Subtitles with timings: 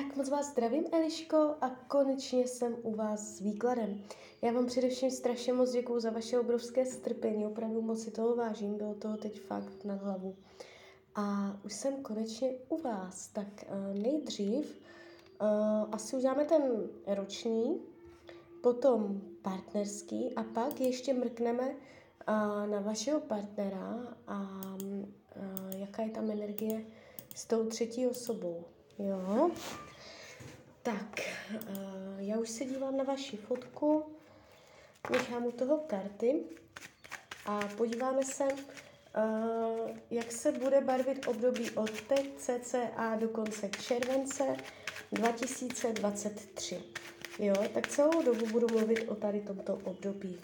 [0.00, 4.02] Tak moc vás zdravím, Eliško, a konečně jsem u vás s výkladem.
[4.42, 8.76] Já vám především strašně moc děkuju za vaše obrovské strpení, opravdu moc si toho vážím,
[8.76, 10.36] bylo toho teď fakt na hlavu.
[11.14, 14.80] A už jsem konečně u vás, tak uh, nejdřív
[15.40, 15.48] uh,
[15.92, 16.62] asi uděláme ten
[17.06, 17.80] roční,
[18.62, 21.74] potom partnerský a pak ještě mrkneme uh,
[22.70, 26.84] na vašeho partnera a uh, jaká je tam energie
[27.34, 28.64] s tou třetí osobou.
[28.98, 29.50] Jo.
[30.82, 31.20] Tak,
[31.68, 34.04] uh, já už se dívám na vaši fotku,
[35.10, 36.42] nechám u toho karty
[37.46, 44.56] a podíváme se, uh, jak se bude barvit období od teď cca do konce července
[45.12, 46.82] 2023.
[47.38, 50.40] Jo, tak celou dobu budu mluvit o tady tomto období.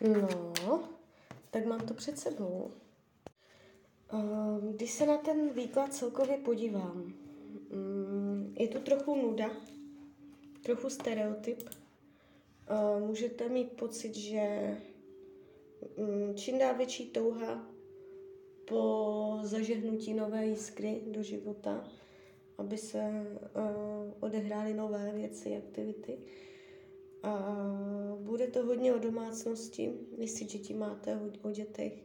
[0.00, 0.88] No,
[1.50, 2.70] tak mám to před sebou.
[4.12, 7.12] Ehm, když se na ten výklad celkově podívám,
[7.70, 9.50] mm, je tu trochu nuda,
[10.62, 11.68] trochu stereotyp.
[12.68, 14.76] Ehm, můžete mít pocit, že
[15.96, 17.66] mm, čím dál větší touha
[18.64, 21.88] po zažehnutí nové jiskry do života,
[22.58, 26.18] aby se ehm, odehrály nové věci, aktivity.
[27.22, 27.56] A
[28.20, 32.04] bude to hodně o domácnosti, jestli děti máte, o dětech,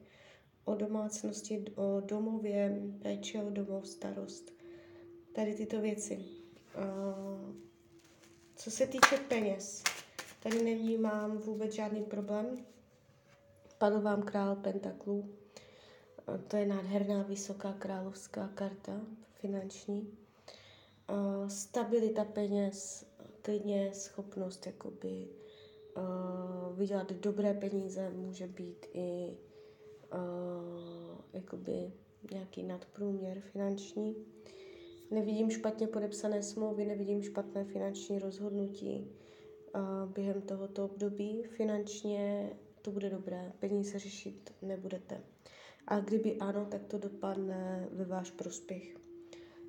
[0.66, 4.52] o domácnosti, o domově, péče o domov, starost.
[5.36, 6.26] Tady tyto věci.
[6.76, 6.84] A
[8.56, 9.84] co se týče peněz,
[10.44, 12.66] tady nevnímám vůbec žádný problém.
[13.78, 15.30] Padl vám král pentaklů.
[16.48, 19.02] To je nádherná vysoká královská karta,
[19.34, 20.18] finanční.
[21.48, 23.06] Stabilita peněz,
[23.44, 25.28] klidně schopnost jakoby
[25.98, 29.38] uh, vydělat dobré peníze, může být i
[30.14, 31.92] uh, jakoby
[32.32, 34.16] nějaký nadprůměr finanční.
[35.12, 39.12] Nevidím špatně podepsané smlouvy, nevidím špatné finanční rozhodnutí
[39.76, 41.44] uh, během tohoto období.
[41.44, 42.50] Finančně
[42.82, 45.24] to bude dobré, peníze řešit nebudete.
[45.88, 48.98] A kdyby ano, tak to dopadne ve váš prospěch.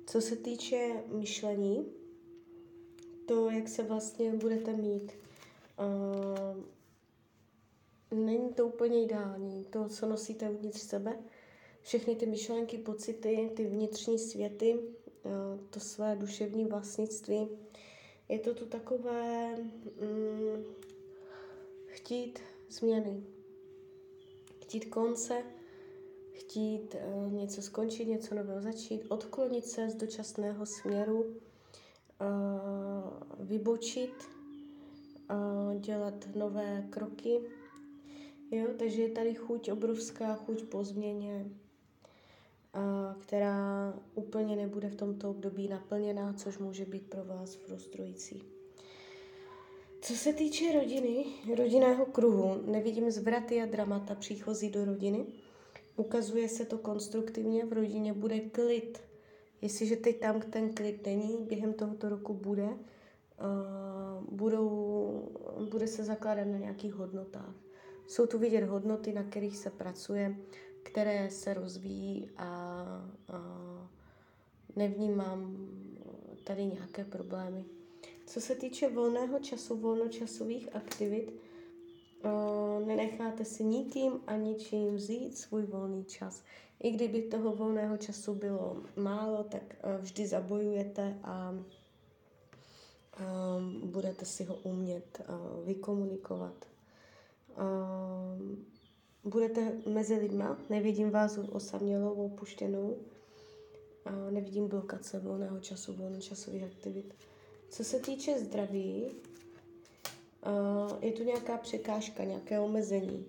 [0.05, 1.85] Co se týče myšlení,
[3.27, 5.11] to, jak se vlastně budete mít,
[5.79, 6.63] uh,
[8.19, 9.65] není to úplně ideální.
[9.65, 11.19] To, co nosíte uvnitř sebe,
[11.81, 15.31] všechny ty myšlenky, pocity, ty vnitřní světy, uh,
[15.69, 17.49] to své duševní vlastnictví,
[18.29, 20.65] je to tu takové um,
[21.87, 23.23] chtít změny,
[24.61, 25.43] chtít konce,
[26.33, 31.35] chtít uh, něco skončit, něco nového začít, odklonit se z dočasného směru,
[33.39, 34.13] vybočit,
[35.79, 37.41] dělat nové kroky.
[38.51, 41.45] Jo, takže je tady chuť, obrovská chuť po změně,
[43.19, 48.43] která úplně nebude v tomto období naplněná, což může být pro vás frustrující.
[50.01, 55.25] Co se týče rodiny, rodinného kruhu, nevidím zvraty a dramata příchozí do rodiny.
[55.95, 59.01] Ukazuje se to konstruktivně, v rodině bude klid,
[59.65, 62.77] Jestliže teď tam ten klid není, během tohoto roku bude, uh,
[64.29, 65.29] budou,
[65.69, 67.55] bude se zakládat na nějakých hodnotách.
[68.07, 70.35] Jsou tu vidět hodnoty, na kterých se pracuje,
[70.83, 72.47] které se rozvíjí a,
[73.27, 73.39] a
[74.75, 75.69] nevnímám
[76.43, 77.65] tady nějaké problémy.
[78.25, 81.33] Co se týče volného času, volnočasových aktivit,
[82.85, 86.43] nenecháte si nikým a ničím vzít svůj volný čas.
[86.79, 91.55] I kdyby toho volného času bylo málo, tak uh, vždy zabojujete a
[93.83, 96.65] budete si ho umět uh, vykomunikovat.
[97.57, 98.65] Um,
[99.23, 102.97] budete mezi lidma, nevidím vás osamělou, opuštěnou,
[104.29, 107.13] nevidím blokace volného času, volnočasových aktivit.
[107.69, 109.05] Co se týče zdraví,
[111.01, 113.25] je tu nějaká překážka, nějaké omezení.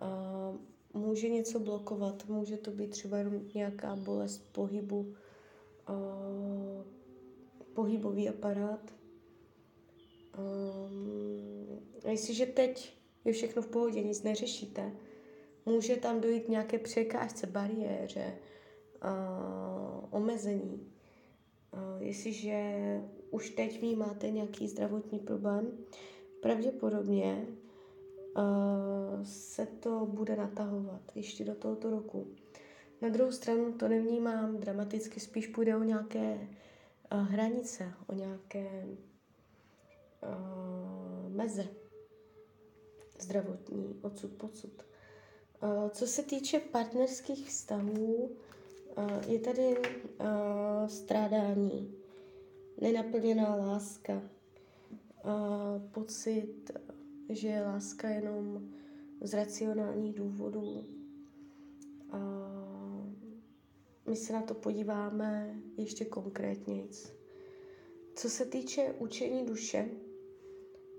[0.00, 0.56] Uh,
[1.02, 5.14] může něco blokovat, může to být třeba jenom nějaká bolest pohybu,
[5.88, 6.84] uh,
[7.74, 8.94] pohybový aparát,
[10.38, 14.92] um, A jestliže teď je všechno v pohodě, nic neřešíte,
[15.66, 18.38] může tam dojít nějaké překážce, bariéře,
[19.04, 20.92] uh, omezení.
[21.72, 22.74] Uh, jestliže
[23.30, 25.78] už teď vnímáte nějaký zdravotní problém,
[26.46, 27.46] pravděpodobně
[28.36, 32.26] uh, se to bude natahovat ještě do tohoto roku.
[33.02, 36.48] Na druhou stranu to nevnímám dramaticky, spíš půjde o nějaké
[37.12, 38.86] uh, hranice, o nějaké
[40.22, 41.66] uh, meze
[43.18, 44.82] zdravotní, odsud pocud.
[45.62, 48.30] Uh, co se týče partnerských vztahů,
[48.98, 51.94] uh, je tady uh, strádání,
[52.80, 54.22] nenaplněná láska,
[55.92, 56.70] pocit,
[57.28, 58.68] že je láska jenom
[59.20, 60.84] z racionálních důvodů.
[62.14, 63.12] Uh,
[64.06, 66.88] my se na to podíváme ještě konkrétněji.
[68.14, 69.88] Co se týče učení duše,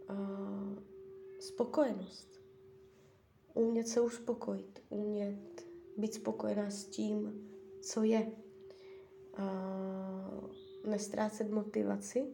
[0.10, 0.78] uh,
[1.40, 2.42] spokojenost.
[3.54, 5.66] Umět se uspokojit, umět
[5.98, 7.50] být spokojená s tím,
[7.82, 8.32] co je.
[9.40, 9.98] Uh,
[10.88, 12.28] nestrácet motivaci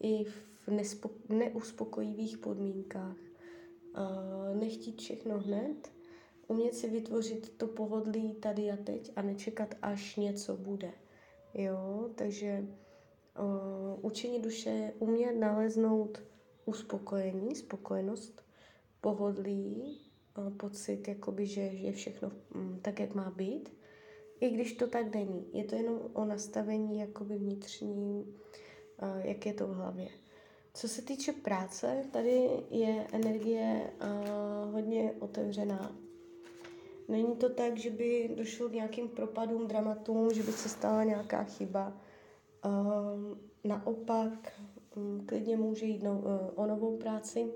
[0.00, 3.16] i v nespo- neuspokojivých podmínkách.
[3.16, 5.92] Uh, nechtít všechno hned,
[6.48, 10.92] umět si vytvořit to pohodlí tady a teď a nečekat, až něco bude.
[11.54, 12.66] Jo, takže
[13.38, 16.22] uh, učení duše umět naleznout
[16.64, 18.44] uspokojení, spokojenost,
[19.00, 20.00] pohodlí,
[20.38, 23.72] uh, pocit, jakoby, že je všechno um, tak, jak má být,
[24.40, 25.46] i když to tak není.
[25.52, 28.34] Je to jenom o nastavení jakoby vnitřní,
[29.02, 30.08] uh, jak je to v hlavě.
[30.76, 35.96] Co se týče práce, tady je energie uh, hodně otevřená.
[37.08, 41.44] Není to tak, že by došlo k nějakým propadům, dramatům, že by se stala nějaká
[41.44, 42.00] chyba.
[42.66, 44.52] Uh, naopak,
[44.96, 47.52] um, klidně může jít no, uh, o novou práci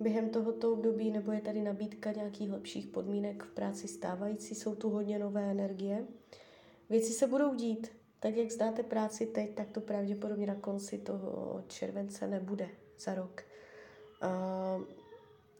[0.00, 4.90] během tohoto období, nebo je tady nabídka nějakých lepších podmínek v práci stávající, jsou tu
[4.90, 6.06] hodně nové energie.
[6.90, 11.64] Věci se budou dít, tak jak zdáte práci teď, tak to pravděpodobně na konci toho
[11.68, 12.68] července nebude
[12.98, 13.42] za rok.
[14.22, 14.84] Uh,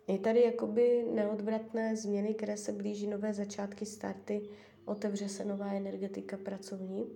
[0.08, 4.42] je tady jakoby neodvratné změny, které se blíží nové začátky, starty,
[4.84, 7.06] otevře se nová energetika pracovní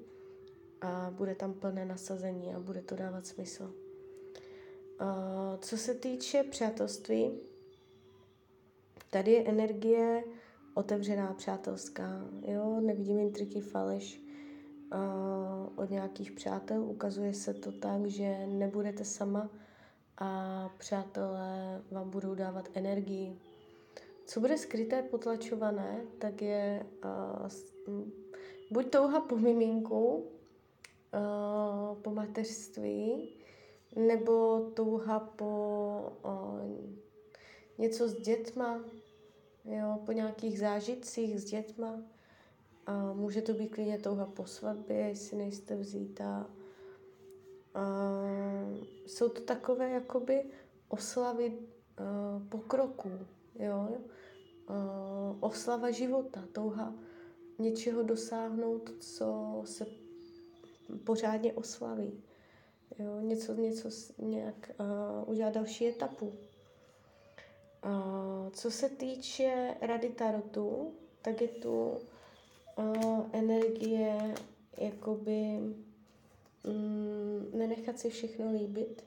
[0.81, 3.65] a bude tam plné nasazení a bude to dávat smysl.
[3.65, 7.41] Uh, co se týče přátelství,
[9.11, 10.25] tady je energie
[10.75, 12.29] otevřená, přátelská.
[12.47, 12.81] Jo?
[12.81, 14.22] Nevidím intriky, faleš
[15.77, 16.83] od nějakých přátel.
[16.83, 19.51] Ukazuje se to tak, že nebudete sama
[20.19, 23.39] a přátelé vám budou dávat energii.
[24.27, 27.49] Co bude skryté, potlačované, tak je uh,
[28.71, 33.29] buď touha po miminku, uh, po mateřství,
[33.97, 36.61] nebo touha po uh,
[37.79, 38.85] něco s dětma,
[39.65, 42.03] jo, po nějakých zážitcích s dětma.
[42.87, 46.51] A může to být klidně touha po svatbě, jestli nejste vzítá.
[47.75, 48.21] A
[49.07, 50.45] jsou to takové jakoby
[50.89, 53.11] oslavy uh, pokroku,
[53.55, 53.89] jo?
[54.69, 56.95] Uh, oslava života, touha
[57.59, 59.87] něčeho dosáhnout, co se
[61.05, 62.23] pořádně oslaví.
[62.99, 63.21] Jo?
[63.21, 63.89] Něco, něco
[64.19, 66.27] nějak uh, udělat další etapu.
[66.27, 66.35] Uh,
[68.51, 71.99] co se týče rady tarotu, tak je tu
[73.33, 74.35] energie
[74.79, 75.59] jakoby
[76.65, 79.05] mm, nenechat si všechno líbit,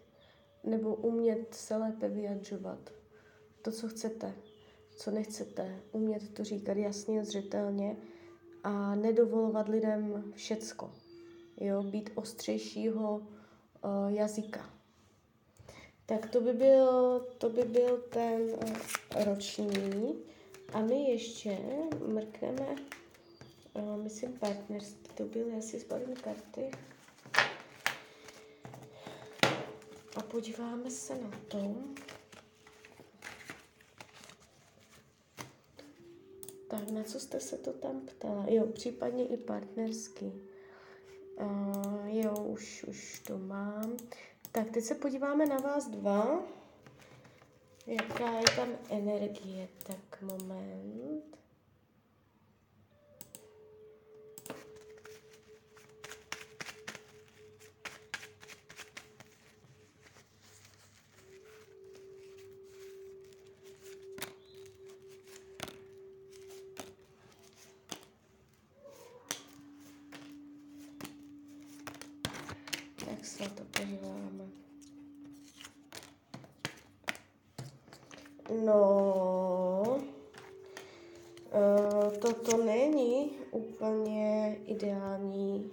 [0.63, 2.89] nebo umět se lépe vyjadřovat.
[3.61, 4.33] To, co chcete,
[4.97, 7.97] co nechcete, umět to říkat jasně, zřetelně
[8.63, 10.91] a nedovolovat lidem všecko.
[11.61, 14.69] Jo, být ostřejšího uh, jazyka.
[16.05, 20.15] Tak to by byl, to by byl ten uh, roční.
[20.73, 21.57] A my ještě
[22.07, 22.75] mrkneme,
[23.81, 25.09] myslím, partnerství.
[25.15, 26.71] To byl, já si zbalím karty.
[30.15, 31.75] A podíváme se na to.
[36.67, 38.45] Tak, na co jste se to tam ptala?
[38.49, 40.31] Jo, případně i partnersky.
[41.35, 43.97] Uh, jo, už, už to mám.
[44.51, 46.43] Tak, teď se podíváme na vás dva.
[47.87, 49.67] Jaká je tam energie?
[49.83, 51.44] Tak, moment.
[73.35, 74.45] Se to podíváme.
[78.65, 79.99] No,
[81.53, 85.71] uh, toto není úplně ideální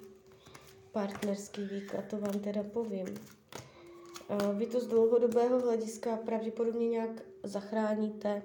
[0.92, 3.06] partnerský výklad, to vám teda povím.
[3.08, 8.42] Uh, vy to z dlouhodobého hlediska pravděpodobně nějak zachráníte.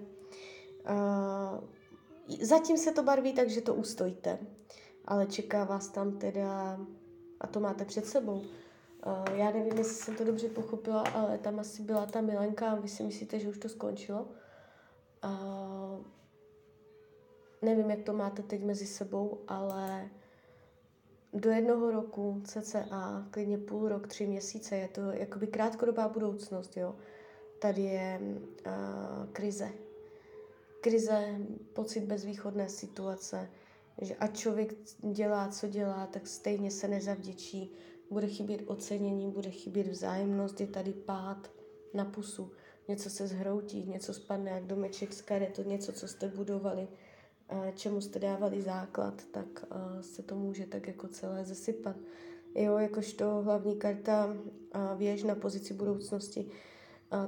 [0.89, 1.63] Uh,
[2.41, 4.39] zatím se to barví tak, že to ustojíte,
[5.05, 6.79] ale čeká vás tam teda,
[7.41, 8.43] a to máte před sebou,
[9.33, 12.87] já nevím, jestli jsem to dobře pochopila, ale tam asi byla ta milenka a vy
[12.87, 14.27] si myslíte, že už to skončilo.
[15.25, 16.05] Uh,
[17.61, 20.09] nevím, jak to máte teď mezi sebou, ale
[21.33, 26.95] do jednoho roku, cca, klidně půl rok, tři měsíce, je to jakoby krátkodobá budoucnost, jo.
[27.59, 29.69] Tady je uh, krize.
[30.81, 31.39] Krize,
[31.73, 33.49] pocit bezvýchodné situace,
[34.01, 37.75] že a člověk dělá, co dělá, tak stejně se nezavděčí,
[38.11, 41.51] bude chybět ocenění, bude chybět vzájemnost, je tady pád
[41.93, 42.51] na pusu,
[42.87, 46.87] něco se zhroutí, něco spadne jak domeček z karet, něco, co jste budovali,
[47.75, 49.65] čemu jste dávali základ, tak
[50.01, 51.95] se to může tak jako celé zesypat.
[52.55, 54.37] Jo, jakožto hlavní karta
[54.97, 56.49] věž na pozici budoucnosti.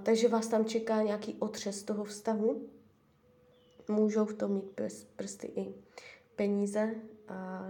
[0.03, 2.69] Takže vás tam čeká nějaký otřes toho vztahu.
[3.89, 4.81] Můžou v tom mít
[5.15, 5.73] prsty i
[6.35, 6.95] peníze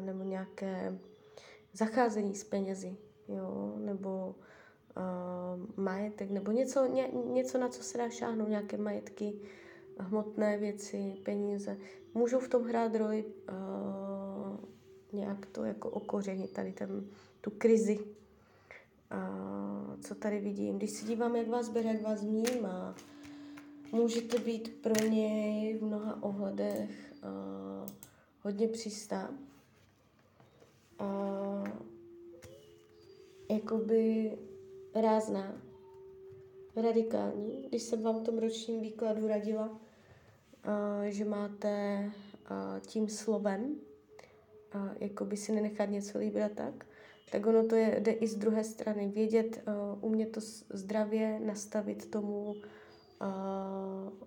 [0.02, 1.00] nebo nějaké
[1.74, 2.98] zacházení s penězi,
[3.28, 4.36] jo, nebo
[4.98, 9.40] uh, majetek, nebo něco, ně, něco, na co se dá šáhnout, nějaké majetky,
[10.00, 11.78] hmotné věci, peníze.
[12.14, 14.58] Můžou v tom hrát roli uh,
[15.14, 17.08] nějak to jako okořenit, tady ten,
[17.42, 18.06] tu krizi, uh,
[20.02, 20.78] co tady vidím.
[20.78, 22.96] Když se dívám, jak vás bere, jak vás vnímá,
[23.92, 27.90] můžete být pro něj v mnoha ohledech uh,
[28.42, 29.30] hodně přístá
[31.00, 31.64] a
[33.50, 34.32] jakoby
[34.96, 35.62] rázná,
[36.76, 37.66] radikální.
[37.70, 39.80] Když jsem vám v tom ročním výkladu radila,
[40.64, 42.06] a, že máte
[42.46, 43.76] a, tím slovem,
[44.72, 46.86] a, jakoby si nenechat něco líbit tak,
[47.32, 49.08] tak ono to je, jde i z druhé strany.
[49.08, 52.58] Vědět, uh, umět to zdravě nastavit tomu uh,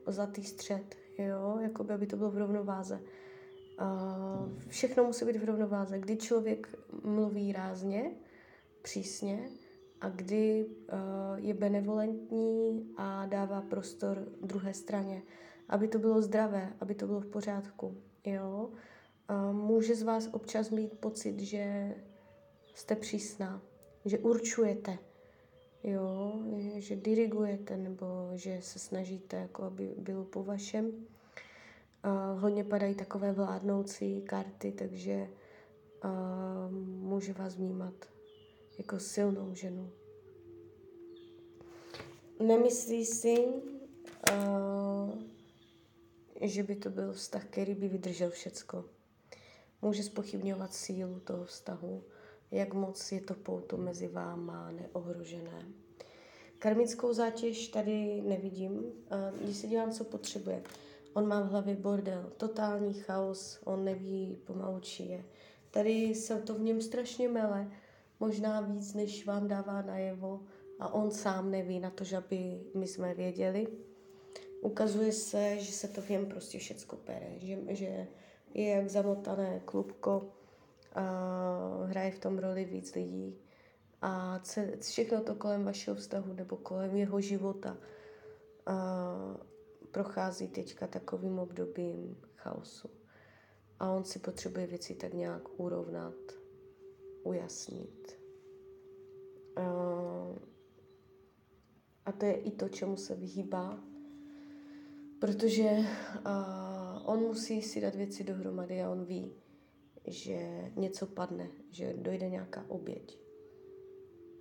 [0.06, 3.00] zlatý střed, jo, jakoby, aby to bylo v rovnováze.
[4.68, 5.98] Všechno musí být v rovnováze.
[5.98, 8.10] Kdy člověk mluví rázně,
[8.82, 9.48] přísně
[10.00, 10.98] a kdy uh,
[11.36, 15.22] je benevolentní a dává prostor druhé straně.
[15.68, 17.96] Aby to bylo zdravé, aby to bylo v pořádku.
[18.24, 18.70] Jo?
[19.52, 21.94] Může z vás občas mít pocit, že
[22.74, 23.62] jste přísná,
[24.04, 24.98] že určujete,
[25.84, 26.32] jo?
[26.76, 30.92] že dirigujete nebo že se snažíte, jako aby bylo po vašem.
[32.04, 35.28] Uh, hodně padají takové vládnoucí karty, takže
[36.04, 37.94] uh, může vás vnímat
[38.78, 39.90] jako silnou ženu.
[42.46, 43.46] Nemyslí si,
[44.32, 45.22] uh,
[46.40, 48.84] že by to byl vztah, který by vydržel všecko.
[49.82, 52.04] Může spochybňovat sílu toho vztahu,
[52.50, 55.66] jak moc je to pouto mezi váma neohrožené.
[56.58, 58.92] Karmickou zátěž tady nevidím.
[59.40, 60.62] Když se dívám, co potřebuje,
[61.12, 65.24] On má v hlavě bordel, totální chaos, on neví pomalu, či je.
[65.70, 67.70] Tady se to v něm strašně mele,
[68.20, 70.40] možná víc, než vám dává najevo
[70.80, 73.66] a on sám neví na to, že aby my jsme věděli.
[74.60, 78.06] Ukazuje se, že se to v něm prostě všecko pere, že, že
[78.54, 80.32] je jak zamotané klubko,
[80.94, 83.38] a hraje v tom roli víc lidí
[84.02, 84.40] a
[84.80, 87.76] všechno to kolem vašeho vztahu nebo kolem jeho života
[88.66, 88.74] a
[89.92, 92.90] prochází teďka takovým obdobím chaosu.
[93.78, 96.14] A on si potřebuje věci tak nějak urovnat,
[97.22, 98.18] ujasnit.
[102.04, 103.84] A to je i to, čemu se vyhýbá,
[105.18, 105.70] protože
[107.04, 109.34] on musí si dát věci dohromady a on ví,
[110.06, 113.18] že něco padne, že dojde nějaká oběť.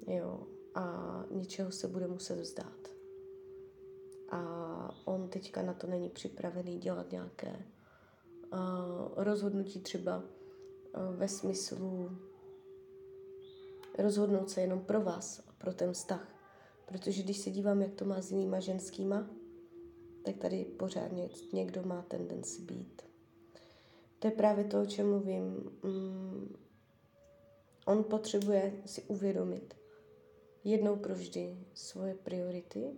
[0.08, 3.01] Jo, a něčeho se bude muset vzdát
[4.32, 4.42] a
[5.06, 7.66] on teďka na to není připravený dělat nějaké
[8.54, 8.60] uh,
[9.16, 12.10] rozhodnutí třeba uh, ve smyslu
[13.98, 16.36] rozhodnout se jenom pro vás a pro ten vztah.
[16.86, 19.30] Protože když se dívám, jak to má s jinýma ženskýma,
[20.24, 21.12] tak tady pořád
[21.54, 23.02] někdo má tendenci být.
[24.20, 25.44] To je právě to, o čem mluvím.
[25.84, 26.56] Mm,
[27.86, 29.74] on potřebuje si uvědomit
[30.64, 32.92] jednou provždy svoje priority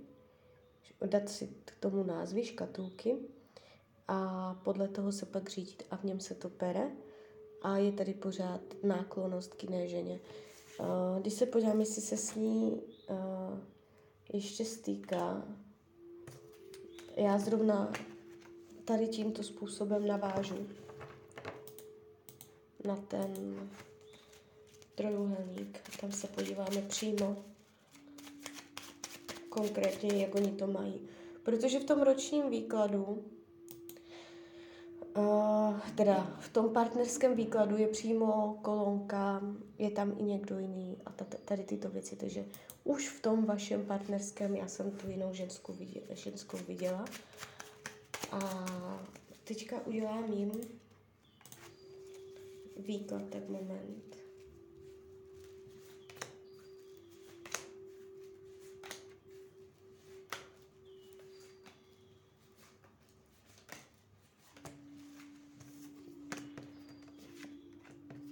[1.06, 3.18] dát si k tomu názvy škatulky
[4.08, 6.92] a podle toho se pak řídit a v něm se to pere
[7.62, 10.20] a je tady pořád náklonost k jiné ženě.
[11.20, 12.82] Když se podívám, jestli se s ní
[14.34, 15.48] ještě stýká,
[17.16, 17.94] já zrovna
[18.86, 20.68] tady tímto způsobem navážu
[22.86, 23.56] na ten
[24.96, 25.82] trojuhelník.
[26.02, 27.44] Tam se podíváme přímo
[29.54, 31.02] konkrétně, jak oni to mají.
[31.44, 33.24] Protože v tom ročním výkladu
[35.18, 39.42] Uh, teda v tom partnerském výkladu je přímo kolonka,
[39.78, 41.12] je tam i někdo jiný a
[41.46, 42.46] tady tyto věci, takže
[42.84, 47.06] už v tom vašem partnerském já jsem tu jinou ženskou viděla, ženskou viděla.
[48.32, 48.40] A
[49.44, 50.52] teďka udělám jim
[52.78, 54.14] výklad, tak moment.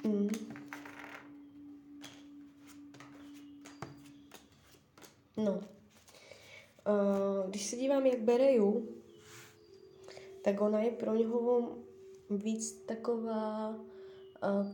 [0.04, 0.30] Mm.
[5.44, 5.60] No.
[7.48, 8.88] Když se dívám, jak bere Ju,
[10.44, 11.70] tak ona je pro něho
[12.30, 13.76] víc taková,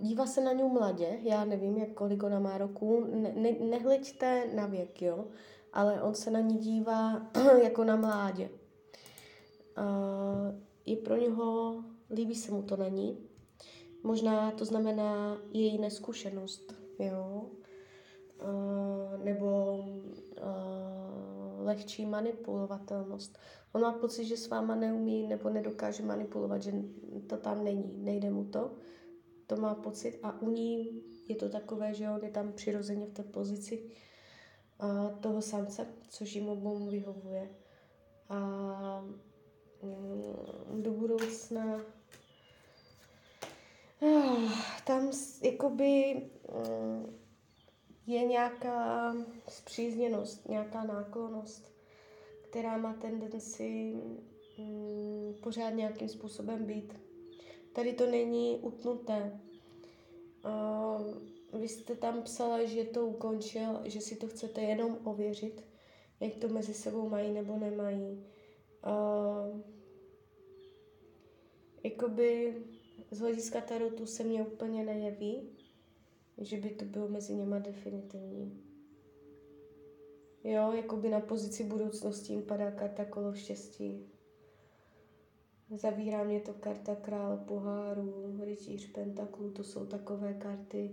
[0.02, 4.50] dívá se na něj mladě, já nevím, jak kolik ona má roku, ne, ne, nehleďte
[4.54, 5.26] na věk, jo,
[5.74, 7.28] ale on se na ní dívá
[7.64, 8.50] jako na mládě.
[10.86, 11.76] Je pro něho,
[12.10, 13.28] líbí se mu to na ní,
[14.04, 17.46] Možná to znamená její neskušenost, jo?
[18.42, 23.38] Uh, nebo uh, lehčí manipulovatelnost.
[23.72, 26.72] On má pocit, že s váma neumí nebo nedokáže manipulovat, že
[27.28, 28.72] to tam není, nejde mu to.
[29.48, 33.14] To má pocit a u ní je to takové, že on je tam přirozeně v
[33.14, 33.84] té pozici
[34.84, 37.50] uh, toho samce, což jim obou vyhovuje.
[38.30, 39.06] A
[39.82, 41.80] um, do budoucna
[44.86, 45.12] tam
[45.44, 46.22] jakoby
[46.54, 47.18] mm,
[48.08, 49.16] je nějaká
[49.50, 51.72] zpřízněnost, nějaká náklonost,
[52.42, 53.96] která má tendenci
[54.58, 56.94] mm, pořád nějakým způsobem být.
[57.74, 59.40] Tady to není utnuté.
[61.54, 65.66] Vy jste tam psala, že to ukončil, že si to chcete jenom ověřit,
[66.20, 68.26] jak to mezi sebou mají nebo nemají.
[71.84, 72.56] Jakoby
[73.12, 75.57] z hlediska tarotu se mně úplně nejeví,
[76.38, 78.64] že by to bylo mezi něma definitivní.
[80.44, 84.10] Jo, jako by na pozici budoucnosti jim padá karta kolo štěstí.
[85.76, 90.92] Zavírá mě to karta král poháru, rytíř pentaklu, to jsou takové karty,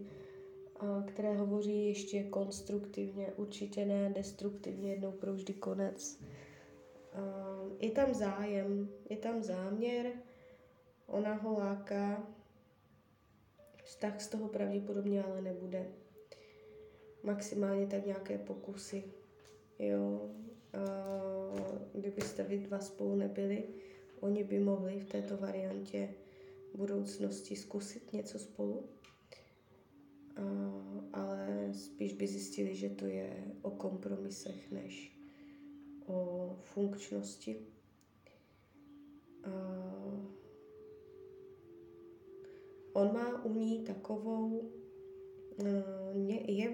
[1.07, 6.21] které hovoří ještě konstruktivně, určitě ne destruktivně, jednou pro vždy konec.
[7.81, 10.13] Je tam zájem, je tam záměr,
[11.07, 12.27] Ona ho láká,
[13.85, 15.87] vztah z toho pravděpodobně ale nebude.
[17.23, 19.05] Maximálně tak nějaké pokusy.
[19.79, 20.31] Jo,
[20.73, 20.79] a
[21.95, 23.65] kdybyste vy dva spolu nebyli,
[24.21, 26.15] oni by mohli v této variantě
[26.75, 28.89] budoucnosti zkusit něco spolu,
[30.37, 30.43] a,
[31.13, 35.19] ale spíš by zjistili, že to je o kompromisech než
[36.07, 37.67] o funkčnosti.
[39.45, 39.51] A,
[42.95, 44.59] on má u ní takovou
[45.57, 46.31] uh,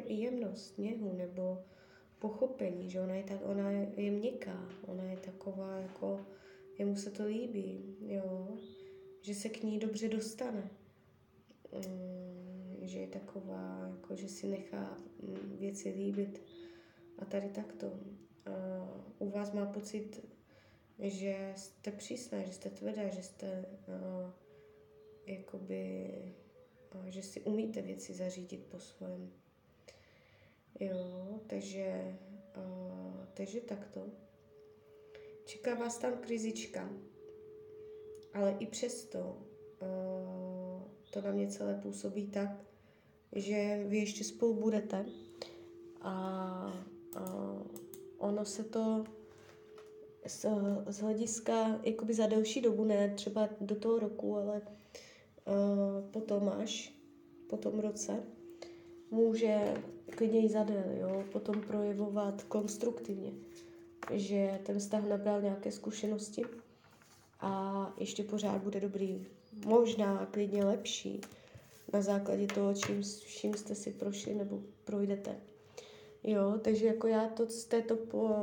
[0.06, 1.64] jemnost, něhu nebo
[2.18, 6.26] pochopení, že ona je, tak, ona je měkká, ona je taková jako,
[6.78, 8.58] jemu se to líbí, jo,
[9.20, 10.70] že se k ní dobře dostane,
[11.70, 16.42] um, že je taková, jako, že si nechá um, věci líbit
[17.18, 17.92] a tady takto.
[19.18, 20.26] U vás má pocit,
[20.98, 24.30] že jste přísná, že jste tvrdá, že jste uh,
[25.30, 26.10] jakoby,
[27.06, 29.32] že si umíte věci zařídit po svém.
[30.80, 32.18] Jo, takže,
[32.56, 34.06] uh, takže takto.
[35.44, 36.90] Čeká vás tam krizička,
[38.34, 39.18] ale i přesto
[39.82, 42.50] uh, to na mě celé působí tak,
[43.32, 45.06] že vy ještě spolu budete
[46.00, 46.84] a
[47.16, 47.62] uh,
[48.18, 49.04] ono se to
[50.26, 50.46] z,
[50.86, 55.09] z hlediska jakoby za delší dobu, ne třeba do toho roku, ale Eh,
[56.10, 56.92] potom až
[57.46, 58.22] po tom roce
[59.10, 59.74] může
[60.16, 63.32] klidně i zadel, jo, potom projevovat konstruktivně,
[64.12, 66.42] že ten vztah nabral nějaké zkušenosti
[67.40, 69.26] a ještě pořád bude dobrý,
[69.66, 71.20] možná klidně lepší
[71.92, 75.36] na základě toho, čím, čím jste si prošli nebo projdete.
[76.24, 77.96] Jo, takže jako já to z této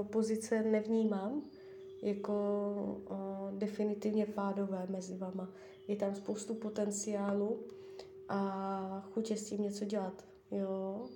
[0.04, 1.42] pozice nevnímám
[2.02, 2.34] jako
[3.10, 5.50] uh, definitivně pádové mezi vama
[5.88, 7.60] je tam spoustu potenciálu
[8.30, 10.26] a chutě s tím něco dělat.
[10.52, 11.08] Jo?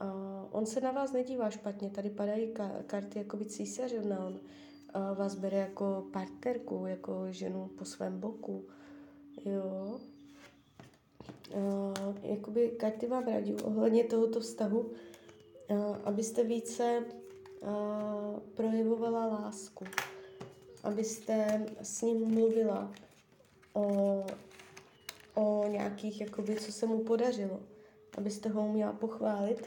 [0.00, 0.12] A
[0.50, 4.40] on se na vás nedívá špatně, tady padají ka- karty jako by císařovna, on
[5.14, 8.64] vás bere jako partnerku, jako ženu po svém boku.
[9.44, 10.00] Jo.
[11.54, 14.90] A, jakoby karty vám radí ohledně tohoto vztahu,
[15.68, 17.04] a, abyste více
[17.62, 19.84] a, projevovala lásku,
[20.82, 22.92] abyste s ním mluvila
[23.78, 24.26] o,
[25.34, 27.60] o nějakých, jakoby, co se mu podařilo,
[28.18, 29.66] abyste ho uměla pochválit,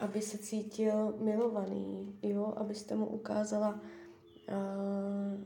[0.00, 3.80] aby se cítil milovaný, jo, abyste mu ukázala,
[4.48, 5.44] uh,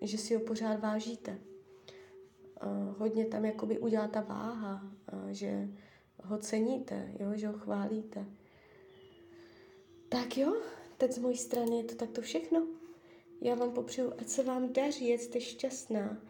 [0.00, 1.38] že si ho pořád vážíte.
[2.66, 5.68] Uh, hodně tam jakoby udělá ta váha, uh, že
[6.22, 8.26] ho ceníte, jo, že ho chválíte.
[10.08, 10.56] Tak jo,
[10.96, 12.66] tak z mojí strany je to takto všechno.
[13.40, 16.22] Já vám popřeju, ať se vám daří, jste šťastná.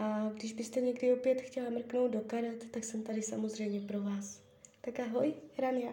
[0.00, 4.42] A když byste někdy opět chtěla mrknout do karet, tak jsem tady samozřejmě pro vás.
[4.80, 5.92] Tak ahoj, Rania.